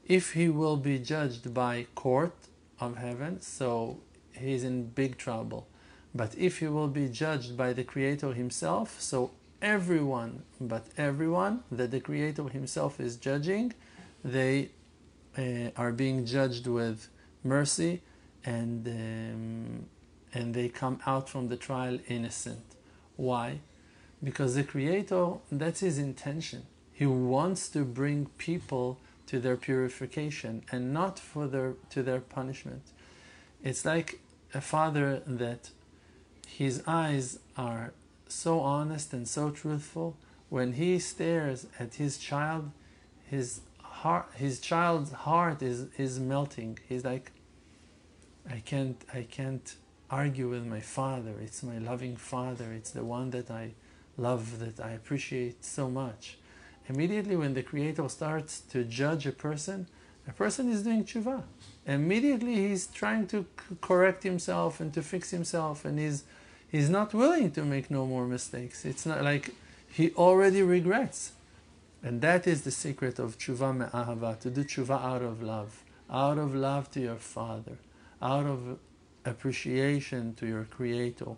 if 0.06 0.34
he 0.34 0.50
will 0.50 0.76
be 0.76 0.98
judged 0.98 1.54
by 1.54 1.86
court 1.94 2.34
of 2.78 2.98
heaven, 2.98 3.40
so 3.40 3.98
he's 4.32 4.64
in 4.64 4.84
big 4.84 5.16
trouble. 5.16 5.66
But 6.14 6.34
if 6.36 6.58
he 6.58 6.66
will 6.66 6.88
be 6.88 7.08
judged 7.08 7.56
by 7.56 7.72
the 7.72 7.84
Creator 7.84 8.34
himself, 8.34 9.00
so 9.00 9.30
everyone, 9.62 10.42
but 10.60 10.86
everyone 10.98 11.62
that 11.72 11.90
the 11.90 12.00
Creator 12.00 12.48
himself 12.48 13.00
is 13.00 13.16
judging, 13.16 13.72
they 14.22 14.68
uh, 15.38 15.70
are 15.74 15.92
being 15.92 16.26
judged 16.26 16.66
with 16.66 17.08
mercy 17.42 18.02
and 18.44 18.86
um, 18.88 19.86
and 20.34 20.54
they 20.54 20.68
come 20.68 21.00
out 21.06 21.28
from 21.28 21.48
the 21.48 21.56
trial 21.56 21.98
innocent. 22.08 22.64
Why? 23.16 23.60
Because 24.22 24.54
the 24.54 24.64
Creator, 24.64 25.34
that's 25.50 25.80
His 25.80 25.98
intention. 25.98 26.66
He 26.92 27.06
wants 27.06 27.68
to 27.70 27.84
bring 27.84 28.26
people 28.38 28.98
to 29.26 29.38
their 29.38 29.56
purification 29.56 30.64
and 30.72 30.92
not 30.92 31.18
for 31.18 31.46
their 31.46 31.74
to 31.90 32.02
their 32.02 32.20
punishment. 32.20 32.82
It's 33.62 33.84
like 33.84 34.20
a 34.54 34.60
father 34.60 35.22
that 35.26 35.70
his 36.46 36.82
eyes 36.86 37.38
are 37.56 37.92
so 38.26 38.60
honest 38.60 39.12
and 39.12 39.28
so 39.28 39.50
truthful. 39.50 40.16
When 40.48 40.72
he 40.72 40.98
stares 40.98 41.66
at 41.78 41.96
his 41.96 42.18
child, 42.18 42.70
his 43.26 43.60
heart, 43.82 44.30
his 44.34 44.60
child's 44.60 45.12
heart 45.12 45.62
is, 45.62 45.86
is 45.98 46.18
melting. 46.18 46.78
He's 46.88 47.04
like, 47.04 47.32
I 48.48 48.60
can't, 48.60 49.00
I 49.12 49.22
can't 49.22 49.74
argue 50.10 50.48
with 50.48 50.66
my 50.66 50.80
father. 50.80 51.34
It's 51.42 51.62
my 51.62 51.78
loving 51.78 52.16
father. 52.16 52.72
It's 52.72 52.90
the 52.90 53.04
one 53.04 53.30
that 53.30 53.50
I 53.50 53.72
love, 54.16 54.58
that 54.58 54.80
I 54.84 54.90
appreciate 54.90 55.64
so 55.64 55.90
much. 55.90 56.38
Immediately, 56.88 57.36
when 57.36 57.54
the 57.54 57.62
Creator 57.62 58.08
starts 58.08 58.60
to 58.72 58.84
judge 58.84 59.26
a 59.26 59.32
person, 59.32 59.86
a 60.26 60.32
person 60.32 60.70
is 60.70 60.82
doing 60.82 61.04
tshuva. 61.04 61.42
Immediately, 61.86 62.54
he's 62.68 62.86
trying 62.86 63.26
to 63.28 63.46
correct 63.80 64.22
himself 64.22 64.80
and 64.80 64.92
to 64.94 65.02
fix 65.02 65.30
himself, 65.30 65.84
and 65.84 65.98
he's 65.98 66.24
he's 66.70 66.90
not 66.90 67.14
willing 67.14 67.50
to 67.52 67.64
make 67.64 67.90
no 67.90 68.06
more 68.06 68.26
mistakes. 68.26 68.84
It's 68.84 69.06
not 69.06 69.22
like 69.22 69.54
he 69.90 70.12
already 70.12 70.62
regrets. 70.62 71.32
And 72.02 72.20
that 72.20 72.46
is 72.46 72.62
the 72.62 72.70
secret 72.70 73.18
of 73.18 73.38
tshuva 73.38 73.76
me'ahava, 73.76 74.38
to 74.40 74.50
do 74.50 74.64
tshuva 74.64 75.02
out 75.02 75.22
of 75.22 75.42
love, 75.42 75.82
out 76.10 76.38
of 76.38 76.54
love 76.54 76.90
to 76.92 77.00
your 77.00 77.16
father, 77.16 77.78
out 78.22 78.46
of 78.46 78.78
appreciation 79.28 80.34
to 80.34 80.46
your 80.46 80.64
Creator, 80.64 81.32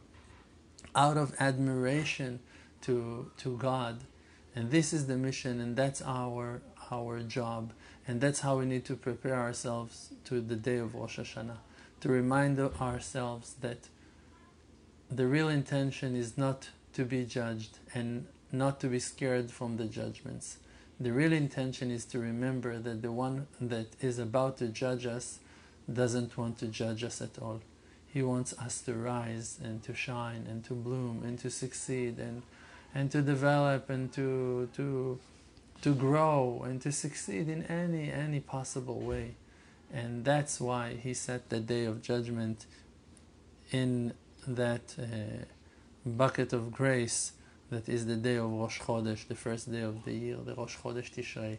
out 0.94 1.16
of 1.16 1.35
admiration 1.38 2.40
to, 2.82 3.30
to 3.38 3.56
God. 3.56 4.00
And 4.54 4.70
this 4.70 4.92
is 4.92 5.06
the 5.06 5.16
mission, 5.16 5.61
and 5.61 5.76
that's 5.76 6.02
our, 6.02 6.62
our 6.90 7.20
job. 7.20 7.73
And 8.06 8.20
that's 8.20 8.40
how 8.40 8.59
we 8.59 8.66
need 8.66 8.85
to 8.87 8.97
prepare 8.97 9.37
ourselves 9.37 10.11
to 10.25 10.40
the 10.40 10.56
day 10.56 10.78
of 10.78 10.94
Rosh 10.94 11.18
Hashanah, 11.18 11.59
to 12.00 12.09
remind 12.09 12.59
ourselves 12.59 13.54
that 13.61 13.88
the 15.11 15.26
real 15.26 15.49
intention 15.49 16.16
is 16.16 16.38
not 16.38 16.70
to 16.94 17.04
be 17.04 17.25
judged 17.25 17.78
and 17.94 18.26
not 18.52 18.80
to 18.80 18.88
be 18.88 18.99
scared 18.99 19.50
from 19.50 19.76
the 19.76 19.85
judgments. 19.85 20.59
The 20.99 21.12
real 21.12 21.32
intention 21.32 21.90
is 21.90 22.04
to 22.06 22.18
remember 22.18 22.78
that 22.78 23.02
the 23.02 23.12
one 23.12 23.47
that 23.61 23.87
is 24.00 24.18
about 24.18 24.59
to 24.59 24.68
judge 24.68 25.06
us 25.06 25.38
doesn't 25.90 26.37
want 26.37 26.59
to 26.59 26.66
judge 26.66 27.02
us 27.04 27.20
at 27.23 27.38
all. 27.40 27.61
He 28.12 28.23
wants 28.23 28.52
us 28.59 28.81
to 28.83 28.95
rise 28.95 29.59
and 29.62 29.83
to 29.85 29.95
shine 29.95 30.47
and 30.49 30.64
to 30.64 30.75
bloom 30.75 31.23
and 31.25 31.38
to 31.40 31.50
succeed 31.50 32.19
and 32.19 32.43
and 32.95 33.11
to 33.12 33.23
develop 33.23 33.88
and 33.88 34.12
to 34.12 34.69
to 34.75 35.19
to 35.83 35.95
grow 35.95 36.62
and 36.64 36.83
to 36.83 36.93
succeed 36.93 37.49
in 37.49 37.62
any 37.64 38.11
any 38.11 38.40
possible 38.40 39.00
way. 39.00 39.35
And 39.93 40.25
that's 40.25 40.61
why 40.61 40.95
he 40.95 41.14
set 41.14 41.50
the 41.50 41.61
day 41.61 41.85
of 41.85 42.02
judgment 42.02 42.67
in 43.73 44.14
that 44.47 44.95
uh, 44.99 45.45
bucket 46.07 46.52
of 46.52 46.73
grace 46.73 47.33
that 47.71 47.88
is 47.88 48.07
the 48.07 48.17
day 48.17 48.37
of 48.37 48.50
Rosh 48.50 48.81
Chodesh, 48.81 49.26
the 49.29 49.35
first 49.35 49.71
day 49.71 49.83
of 49.83 50.05
the 50.05 50.12
year, 50.12 50.37
the 50.45 50.55
Rosh 50.55 50.76
Chodesh 50.76 51.11
Tishrei. 51.11 51.59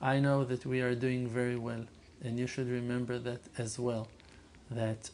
I 0.00 0.18
know 0.18 0.44
that 0.44 0.64
we 0.64 0.80
are 0.80 0.94
doing 0.94 1.28
very 1.28 1.56
well, 1.56 1.84
and 2.22 2.38
you 2.38 2.46
should 2.46 2.68
remember 2.68 3.18
that 3.18 3.40
as 3.58 3.78
well. 3.78 4.08
That, 4.70 5.10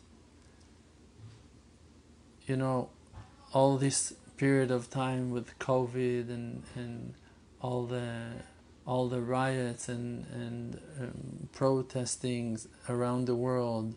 you 2.51 2.57
know, 2.57 2.89
all 3.53 3.77
this 3.77 4.13
period 4.37 4.73
of 4.73 4.91
time 4.91 5.31
with 5.31 5.57
COVID 5.61 6.29
and, 6.29 6.65
and 6.75 7.15
all 7.63 7.87
the 7.87 8.11
all 8.87 9.07
the 9.09 9.21
riots 9.21 9.89
and 9.89 10.27
and 10.43 10.81
um, 11.01 11.49
protestings 11.53 12.67
around 12.89 13.27
the 13.27 13.37
world 13.47 13.95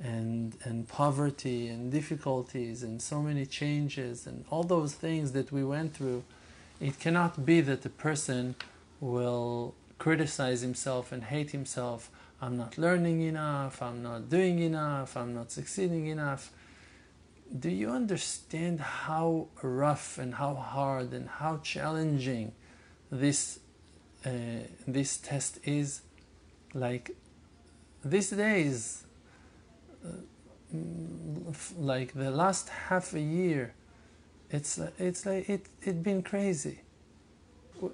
and 0.00 0.56
and 0.64 0.88
poverty 0.88 1.68
and 1.68 1.92
difficulties 1.92 2.82
and 2.82 3.00
so 3.00 3.22
many 3.22 3.46
changes 3.46 4.26
and 4.26 4.44
all 4.50 4.64
those 4.64 4.94
things 4.94 5.26
that 5.36 5.52
we 5.52 5.62
went 5.62 5.94
through 5.94 6.24
it 6.80 6.98
cannot 6.98 7.46
be 7.46 7.60
that 7.60 7.82
the 7.82 7.94
person 8.06 8.56
will 9.00 9.74
criticize 9.98 10.62
himself 10.62 11.12
and 11.12 11.22
hate 11.34 11.50
himself. 11.52 12.10
I'm 12.42 12.56
not 12.56 12.76
learning 12.76 13.20
enough. 13.20 13.80
I'm 13.80 14.02
not 14.02 14.28
doing 14.28 14.58
enough. 14.58 15.16
I'm 15.16 15.32
not 15.38 15.52
succeeding 15.52 16.06
enough 16.08 16.50
do 17.58 17.70
you 17.70 17.90
understand 17.90 18.80
how 18.80 19.46
rough 19.62 20.18
and 20.18 20.34
how 20.34 20.54
hard 20.54 21.12
and 21.12 21.28
how 21.28 21.58
challenging 21.58 22.52
this 23.10 23.60
uh, 24.26 24.30
this 24.86 25.18
test 25.18 25.60
is? 25.64 26.02
Like 26.72 27.12
these 28.04 28.30
days 28.30 29.04
uh, 30.04 30.08
like 31.78 32.14
the 32.14 32.30
last 32.32 32.68
half 32.68 33.14
a 33.14 33.20
year 33.20 33.74
it's 34.50 34.78
it's 34.98 35.24
like 35.24 35.48
it 35.48 35.66
it 35.82 36.02
been 36.02 36.22
crazy. 36.22 36.80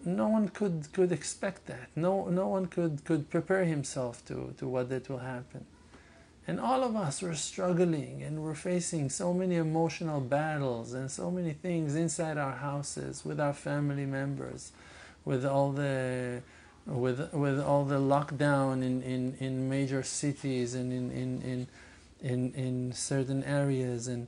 No 0.05 0.29
one 0.29 0.49
could 0.49 0.91
could 0.93 1.13
expect 1.13 1.67
that. 1.67 1.89
No 1.95 2.29
no 2.29 2.49
one 2.49 2.67
could 2.67 3.05
could 3.05 3.29
prepare 3.29 3.65
himself 3.65 4.25
to 4.27 4.55
to 4.59 4.67
what 4.67 4.89
that 4.89 5.09
will 5.11 5.19
happen 5.19 5.67
and 6.51 6.59
all 6.59 6.83
of 6.83 6.97
us 6.97 7.23
were 7.23 7.37
struggling 7.37 8.25
and 8.25 8.43
we're 8.43 8.57
facing 8.57 9.09
so 9.09 9.33
many 9.33 9.55
emotional 9.55 10.21
battles 10.21 10.95
and 10.95 11.09
so 11.09 11.31
many 11.31 11.53
things 11.53 11.95
inside 11.95 12.37
our 12.39 12.57
houses 12.57 13.25
with 13.25 13.39
our 13.39 13.53
family 13.53 14.05
members, 14.05 14.73
with 15.25 15.47
all 15.47 15.71
the 15.71 16.43
with 16.87 17.33
with 17.33 17.61
all 17.61 17.85
the 17.85 18.01
lockdown 18.01 18.83
in, 18.83 19.01
in, 19.03 19.37
in 19.39 19.69
major 19.69 20.03
cities 20.03 20.75
and 20.75 20.93
in, 20.93 21.13
in, 21.13 21.41
in 21.43 21.67
in 22.21 22.53
in 22.55 22.93
certain 22.93 23.45
areas 23.45 24.09
and 24.09 24.27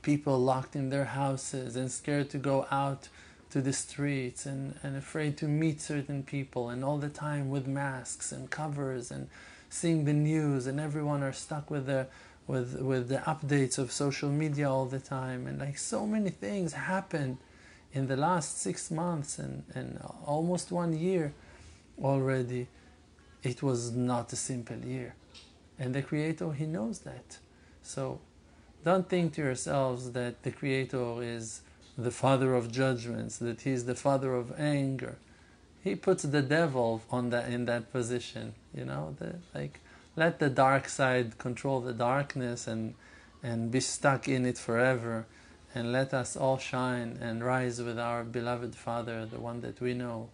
people 0.00 0.38
locked 0.38 0.74
in 0.74 0.88
their 0.88 1.04
houses 1.04 1.76
and 1.76 1.92
scared 1.92 2.30
to 2.30 2.38
go 2.38 2.66
out 2.70 3.10
to 3.50 3.60
the 3.60 3.74
streets 3.74 4.46
and, 4.46 4.78
and 4.82 4.96
afraid 4.96 5.36
to 5.36 5.46
meet 5.46 5.82
certain 5.82 6.22
people 6.22 6.70
and 6.70 6.82
all 6.82 6.96
the 6.96 7.10
time 7.10 7.50
with 7.50 7.66
masks 7.66 8.32
and 8.32 8.48
covers 8.48 9.10
and 9.10 9.28
seeing 9.68 10.04
the 10.04 10.12
news 10.12 10.66
and 10.66 10.80
everyone 10.80 11.22
are 11.22 11.32
stuck 11.32 11.70
with 11.70 11.86
the 11.86 12.06
with 12.46 12.80
with 12.80 13.08
the 13.08 13.18
updates 13.18 13.78
of 13.78 13.90
social 13.90 14.30
media 14.30 14.70
all 14.70 14.86
the 14.86 15.00
time. 15.00 15.46
And 15.46 15.58
like 15.58 15.78
so 15.78 16.06
many 16.06 16.30
things 16.30 16.72
happened 16.72 17.38
in 17.92 18.06
the 18.06 18.16
last 18.16 18.60
six 18.60 18.90
months 18.90 19.38
and, 19.38 19.64
and 19.74 20.00
almost 20.24 20.70
one 20.70 20.92
year 20.98 21.32
already. 22.02 22.68
It 23.42 23.62
was 23.62 23.92
not 23.92 24.32
a 24.32 24.36
simple 24.36 24.78
year. 24.78 25.14
And 25.78 25.94
the 25.94 26.02
creator 26.02 26.52
he 26.52 26.66
knows 26.66 27.00
that. 27.00 27.38
So 27.82 28.20
don't 28.84 29.08
think 29.08 29.34
to 29.34 29.42
yourselves 29.42 30.12
that 30.12 30.42
the 30.42 30.50
creator 30.50 31.22
is 31.22 31.62
the 31.98 32.10
father 32.10 32.54
of 32.54 32.70
judgments 32.70 33.38
that 33.38 33.62
he 33.62 33.70
is 33.70 33.86
the 33.86 33.94
father 33.94 34.34
of 34.34 34.52
anger. 34.58 35.16
He 35.82 35.94
puts 35.94 36.24
the 36.24 36.42
devil 36.42 37.02
on 37.10 37.30
that 37.30 37.48
in 37.50 37.64
that 37.66 37.92
position. 37.92 38.54
You 38.76 38.84
know, 38.84 39.16
the, 39.18 39.36
like 39.54 39.80
let 40.16 40.38
the 40.38 40.50
dark 40.50 40.88
side 40.88 41.38
control 41.38 41.80
the 41.80 41.92
darkness 41.92 42.66
and 42.66 42.94
and 43.42 43.70
be 43.70 43.80
stuck 43.80 44.28
in 44.28 44.44
it 44.44 44.58
forever, 44.58 45.26
and 45.74 45.92
let 45.92 46.12
us 46.12 46.36
all 46.36 46.58
shine 46.58 47.18
and 47.20 47.44
rise 47.44 47.80
with 47.80 47.98
our 47.98 48.24
beloved 48.24 48.74
Father, 48.74 49.26
the 49.26 49.40
one 49.40 49.60
that 49.60 49.80
we 49.80 49.94
know, 49.94 50.28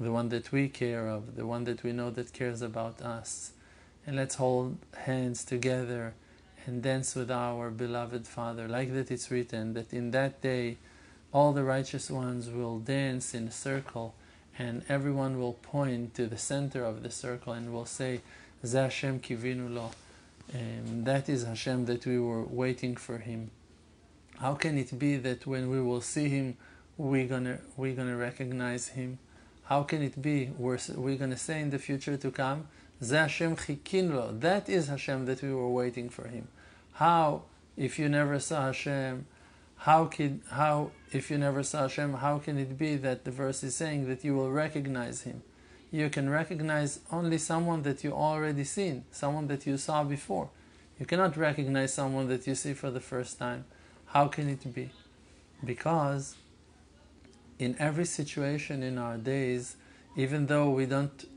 the 0.00 0.10
one 0.10 0.28
that 0.30 0.50
we 0.50 0.68
care 0.68 1.08
of, 1.08 1.36
the 1.36 1.46
one 1.46 1.64
that 1.64 1.82
we 1.82 1.92
know 1.92 2.10
that 2.10 2.32
cares 2.32 2.62
about 2.62 3.00
us, 3.00 3.52
and 4.06 4.16
let's 4.16 4.36
hold 4.36 4.76
hands 5.04 5.44
together 5.44 6.14
and 6.66 6.82
dance 6.82 7.14
with 7.14 7.30
our 7.30 7.70
beloved 7.70 8.26
Father, 8.26 8.68
like 8.68 8.92
that 8.92 9.10
it's 9.10 9.30
written 9.30 9.74
that 9.74 9.92
in 9.92 10.10
that 10.12 10.40
day 10.40 10.78
all 11.32 11.52
the 11.52 11.64
righteous 11.64 12.10
ones 12.10 12.48
will 12.50 12.78
dance 12.78 13.34
in 13.34 13.48
a 13.48 13.52
circle 13.52 14.14
and 14.58 14.82
everyone 14.88 15.38
will 15.38 15.54
point 15.54 16.14
to 16.14 16.26
the 16.26 16.38
center 16.38 16.84
of 16.84 17.02
the 17.02 17.10
circle 17.10 17.52
and 17.52 17.72
will 17.72 17.86
say, 17.86 18.20
Zeh 18.64 18.84
Hashem 18.84 19.20
kivinu 19.20 19.74
lo. 19.74 19.90
Um, 20.54 21.04
that 21.04 21.28
is 21.28 21.44
Hashem 21.44 21.86
that 21.86 22.04
we 22.04 22.18
were 22.18 22.44
waiting 22.44 22.96
for 22.96 23.18
him. 23.18 23.50
How 24.38 24.54
can 24.54 24.76
it 24.76 24.98
be 24.98 25.16
that 25.16 25.46
when 25.46 25.70
we 25.70 25.80
will 25.80 26.00
see 26.00 26.28
him, 26.28 26.56
we're 26.96 27.26
gonna 27.26 27.58
we're 27.76 27.94
gonna 27.94 28.16
recognize 28.16 28.88
him? 28.88 29.18
How 29.64 29.82
can 29.84 30.02
it 30.02 30.20
be 30.20 30.50
we're, 30.58 30.78
we're 30.94 31.16
gonna 31.16 31.38
say 31.38 31.60
in 31.60 31.70
the 31.70 31.78
future 31.78 32.16
to 32.16 32.30
come, 32.30 32.66
Zeh 33.02 33.28
Hashem 33.28 33.56
lo. 34.14 34.32
That 34.32 34.68
is 34.68 34.88
Hashem 34.88 35.26
that 35.26 35.42
we 35.42 35.52
were 35.52 35.70
waiting 35.70 36.08
for 36.08 36.28
him. 36.28 36.48
How, 36.94 37.42
if 37.76 37.98
you 37.98 38.08
never 38.08 38.38
saw 38.38 38.66
Hashem, 38.66 39.26
how 39.82 40.04
can 40.04 40.40
how 40.48 40.92
if 41.10 41.28
you 41.28 41.38
never 41.38 41.64
saw 41.64 41.82
Hashem, 41.82 42.14
how 42.14 42.38
can 42.38 42.56
it 42.56 42.78
be 42.78 42.94
that 42.96 43.24
the 43.24 43.32
verse 43.32 43.64
is 43.64 43.74
saying 43.74 44.08
that 44.08 44.22
you 44.24 44.36
will 44.36 44.52
recognize 44.52 45.22
him? 45.22 45.42
You 45.90 46.08
can 46.08 46.30
recognize 46.30 47.00
only 47.10 47.36
someone 47.38 47.82
that 47.82 48.04
you 48.04 48.12
already 48.12 48.62
seen, 48.62 49.04
someone 49.10 49.48
that 49.48 49.66
you 49.66 49.76
saw 49.76 50.04
before. 50.04 50.50
You 51.00 51.06
cannot 51.06 51.36
recognize 51.36 51.92
someone 51.92 52.28
that 52.28 52.46
you 52.46 52.54
see 52.54 52.74
for 52.74 52.92
the 52.92 53.00
first 53.00 53.40
time. 53.40 53.64
How 54.06 54.28
can 54.28 54.48
it 54.48 54.72
be? 54.72 54.90
Because 55.64 56.36
in 57.58 57.74
every 57.80 58.04
situation 58.04 58.84
in 58.84 58.98
our 58.98 59.16
days, 59.16 59.74
even 60.14 60.46
though 60.46 60.70
we 60.70 60.86
don't 60.86 61.28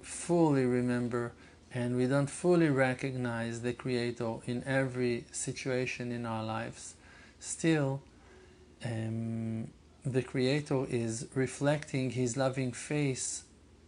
fully 0.00 0.64
remember 0.64 1.32
and 1.74 1.96
we 1.98 2.06
don't 2.06 2.30
fully 2.30 2.70
recognize 2.70 3.60
the 3.60 3.74
Creator 3.74 4.36
in 4.46 4.64
every 4.64 5.26
situation 5.32 6.10
in 6.10 6.24
our 6.24 6.42
lives, 6.42 6.94
still 7.40 8.02
um, 8.84 9.68
the 10.04 10.22
Creator 10.22 10.86
is 10.88 11.26
reflecting 11.34 12.10
His 12.10 12.36
loving 12.36 12.72
face 12.72 13.44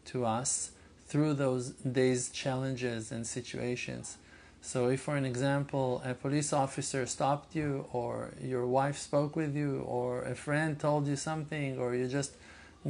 to 0.06 0.26
us 0.26 0.72
through 1.06 1.34
those 1.34 1.70
days' 1.70 2.30
challenges 2.30 3.12
and 3.12 3.26
situations. 3.26 4.16
So, 4.60 4.88
if, 4.88 5.00
for 5.00 5.16
an 5.16 5.24
example, 5.24 6.00
a 6.04 6.14
police 6.14 6.52
officer 6.52 7.04
stopped 7.06 7.54
you, 7.56 7.86
or 7.92 8.32
your 8.40 8.66
wife 8.66 8.96
spoke 8.96 9.34
with 9.34 9.56
you, 9.56 9.80
or 9.80 10.22
a 10.22 10.34
friend 10.34 10.78
told 10.78 11.06
you 11.06 11.16
something, 11.16 11.78
or 11.78 11.94
you 11.94 12.06
just 12.08 12.32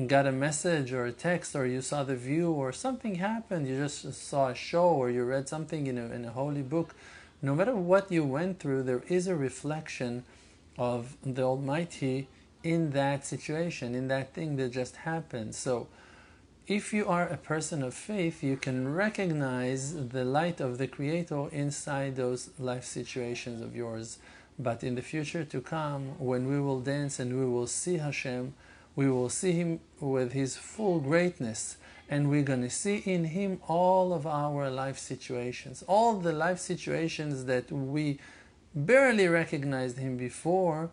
got 0.07 0.27
a 0.27 0.33
message 0.33 0.93
or 0.93 1.07
a 1.07 1.13
text, 1.13 1.57
or 1.57 1.67
you 1.67 1.81
saw 1.81 2.05
the 2.05 2.17
view, 2.17 2.51
or 2.51 2.73
something 2.73 3.17
happened, 3.17 3.67
you 3.67 3.77
just 3.77 4.13
saw 4.13 4.49
a 4.49 4.55
show, 4.55 4.89
or 4.89 5.11
you 5.11 5.25
read 5.25 5.49
something 5.49 5.87
in 5.87 5.97
a, 5.97 6.07
in 6.11 6.25
a 6.25 6.31
holy 6.31 6.63
book, 6.63 6.95
no 7.41 7.55
matter 7.55 7.75
what 7.75 8.13
you 8.13 8.25
went 8.25 8.61
through, 8.61 8.83
there 8.85 9.03
is 9.09 9.27
a 9.27 9.35
reflection 9.35 10.25
of 10.79 11.17
the 11.23 11.43
Almighty 11.43 12.29
in 12.63 12.91
that 12.91 13.27
situation, 13.27 13.95
in 13.95 14.09
that 14.09 14.35
thing 14.35 14.57
that 14.57 14.71
just 14.71 14.97
happened. 14.97 15.55
So, 15.55 15.89
if 16.69 16.93
you 16.93 17.09
are 17.09 17.27
a 17.27 17.37
person 17.37 17.83
of 17.83 17.93
faith, 17.93 18.43
you 18.43 18.57
can 18.57 18.95
recognize 18.95 20.09
the 20.11 20.25
light 20.25 20.61
of 20.61 20.79
the 20.79 20.87
Creator 20.87 21.49
inside 21.51 22.15
those 22.15 22.51
life 22.59 22.85
situations 22.85 23.61
of 23.61 23.75
yours. 23.75 24.19
But 24.59 24.85
in 24.85 24.95
the 24.95 25.03
future 25.03 25.45
to 25.45 25.61
come, 25.61 26.19
when 26.19 26.47
we 26.49 26.61
will 26.61 26.79
dance 26.81 27.19
and 27.19 27.37
we 27.39 27.47
will 27.47 27.67
see 27.67 27.97
Hashem, 27.97 28.55
we 28.95 29.11
will 29.11 29.29
see 29.29 29.53
Him 29.53 29.81
with 29.99 30.33
His 30.33 30.57
full 30.57 31.01
greatness, 31.01 31.79
and 32.09 32.31
we're 32.31 32.45
going 32.45 32.63
to 32.63 32.71
see 32.71 32.99
in 32.99 33.25
Him 33.25 33.61
all 33.67 34.13
of 34.13 34.25
our 34.25 34.71
life 34.71 34.99
situations, 34.99 35.83
all 35.89 36.21
the 36.21 36.33
life 36.33 36.61
situations 36.61 37.47
that 37.47 37.73
we 37.73 38.21
barely 38.75 39.29
recognized 39.29 39.99
him 39.99 40.17
before 40.17 40.91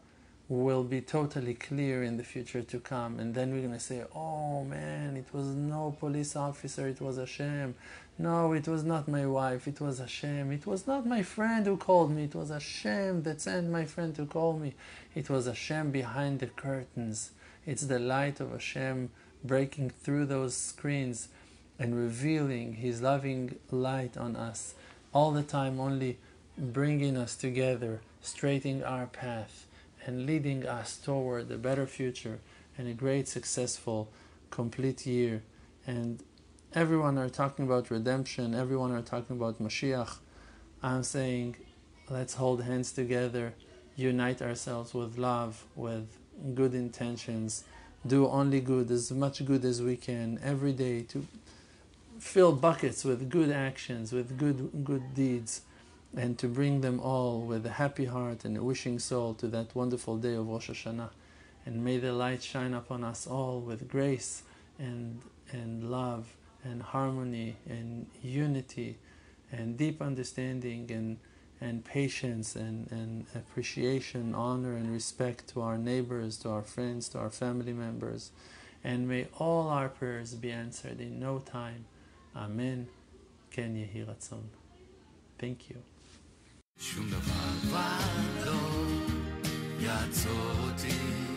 will 0.50 0.84
be 0.84 1.00
totally 1.00 1.54
clear 1.54 2.04
in 2.04 2.18
the 2.18 2.24
future 2.24 2.64
to 2.64 2.80
come. 2.80 3.20
And 3.20 3.36
then 3.36 3.54
we're 3.54 3.62
going 3.62 3.74
to 3.74 3.80
say, 3.80 4.04
oh 4.16 4.64
man, 4.64 5.16
it 5.16 5.28
was 5.32 5.48
no 5.48 5.96
police 6.00 6.36
officer, 6.36 6.88
it 6.88 7.00
was 7.00 7.18
Hashem. 7.18 7.76
No, 8.18 8.52
it 8.54 8.68
was 8.68 8.84
not 8.84 9.08
my 9.08 9.28
wife, 9.28 9.68
it 9.68 9.80
was 9.80 10.00
Hashem. 10.00 10.52
It 10.52 10.66
was 10.66 10.88
not 10.88 11.06
my 11.06 11.22
friend 11.22 11.66
who 11.68 11.78
called 11.78 12.12
me, 12.12 12.24
it 12.24 12.36
was 12.36 12.50
Hashem 12.50 13.24
that 13.24 13.42
sent 13.42 13.70
my 13.70 13.86
friend 13.86 14.16
to 14.16 14.26
call 14.26 14.58
me. 14.58 14.74
It 15.14 15.30
was 15.30 15.46
Hashem 15.46 15.92
behind 15.92 16.40
the 16.40 16.48
curtains. 16.48 17.32
It's 17.66 17.84
the 17.84 18.00
light 18.00 18.40
of 18.40 18.52
Hashem 18.52 19.12
breaking 19.44 19.92
through 19.92 20.26
those 20.26 20.58
screens 20.58 21.30
and 21.78 21.96
revealing 21.96 22.74
His 22.74 23.02
loving 23.02 23.58
light 23.70 24.18
on 24.18 24.36
us 24.36 24.74
all 25.14 25.32
the 25.32 25.44
time, 25.44 25.80
only 25.80 26.18
bringing 26.60 27.16
us 27.16 27.36
together, 27.36 28.02
straightening 28.22 28.84
our 28.84 29.08
path, 29.08 29.66
and 30.06 30.26
leading 30.26 30.66
us 30.66 30.98
toward 30.98 31.50
a 31.52 31.58
better 31.58 31.88
future 31.88 32.40
and 32.78 32.88
a 32.88 32.94
great, 32.94 33.28
successful, 33.28 34.10
complete 34.50 35.06
year. 35.06 35.42
And 35.88 36.24
everyone 36.74 37.18
are 37.18 37.30
talking 37.30 37.66
about 37.66 37.90
redemption, 37.90 38.54
everyone 38.54 38.92
are 38.92 39.02
talking 39.02 39.38
about 39.38 39.62
Mashiach. 39.62 40.18
I'm 40.84 41.04
saying, 41.04 41.56
let's 42.10 42.36
hold 42.36 42.64
hands 42.64 42.92
together, 42.92 43.54
unite 43.96 44.42
ourselves 44.42 44.94
with 44.94 45.18
love, 45.18 45.66
with 45.76 46.08
good 46.56 46.74
intentions, 46.74 47.64
do 48.06 48.28
only 48.28 48.62
good, 48.62 48.90
as 48.92 49.12
much 49.12 49.44
good 49.46 49.66
as 49.66 49.82
we 49.82 49.98
can 49.98 50.40
every 50.44 50.72
day 50.72 51.02
to 51.04 51.26
fill 52.18 52.54
buckets 52.54 53.04
with 53.04 53.30
good 53.30 53.50
actions, 53.50 54.12
with 54.12 54.38
good 54.38 54.86
good 54.86 55.14
deeds, 55.14 55.62
and 56.16 56.38
to 56.40 56.48
bring 56.48 56.82
them 56.82 57.00
all 57.00 57.42
with 57.42 57.66
a 57.66 57.72
happy 57.72 58.06
heart 58.06 58.46
and 58.46 58.58
a 58.58 58.64
wishing 58.64 59.00
soul 59.00 59.34
to 59.36 59.48
that 59.48 59.76
wonderful 59.76 60.18
day 60.18 60.34
of 60.34 60.48
Rosh 60.48 60.70
Hashanah. 60.70 61.10
And 61.66 61.84
may 61.84 61.98
the 61.98 62.14
light 62.14 62.42
shine 62.42 62.74
upon 62.74 63.04
us 63.04 63.28
all 63.28 63.60
with 63.60 63.88
grace 63.88 64.44
and 64.80 65.22
and 65.52 65.90
love 65.90 66.36
and 66.64 66.82
harmony 66.82 67.58
and 67.68 68.08
unity 68.22 68.98
and 69.52 69.78
deep 69.78 70.02
understanding 70.02 70.90
and 70.92 71.18
and 71.62 71.84
patience 71.84 72.56
and, 72.56 72.90
and 72.90 73.26
appreciation, 73.36 74.34
honor 74.34 74.76
and 74.76 74.92
respect 74.92 75.48
to 75.50 75.62
our 75.62 75.78
neighbors, 75.78 76.38
to 76.38 76.50
our 76.50 76.62
friends, 76.62 77.10
to 77.10 77.20
our 77.20 77.30
family 77.30 77.74
members. 77.74 78.32
And 78.82 79.10
may 79.10 79.28
all 79.38 79.68
our 79.68 79.90
prayers 79.90 80.36
be 80.36 80.52
answered 80.52 81.02
in 81.02 81.20
no 81.20 81.40
time. 81.40 81.86
Amen. 82.34 82.88
Ken 83.52 83.76
Yehi 83.76 84.06
Ratzon. 84.06 84.44
Thank 85.38 85.70
you. 85.70 85.89
שום 86.80 87.10
דבר 87.10 87.60
כבר 87.62 87.98
לא 88.46 88.60
יעצור 89.80 90.52
אותי. 90.60 91.29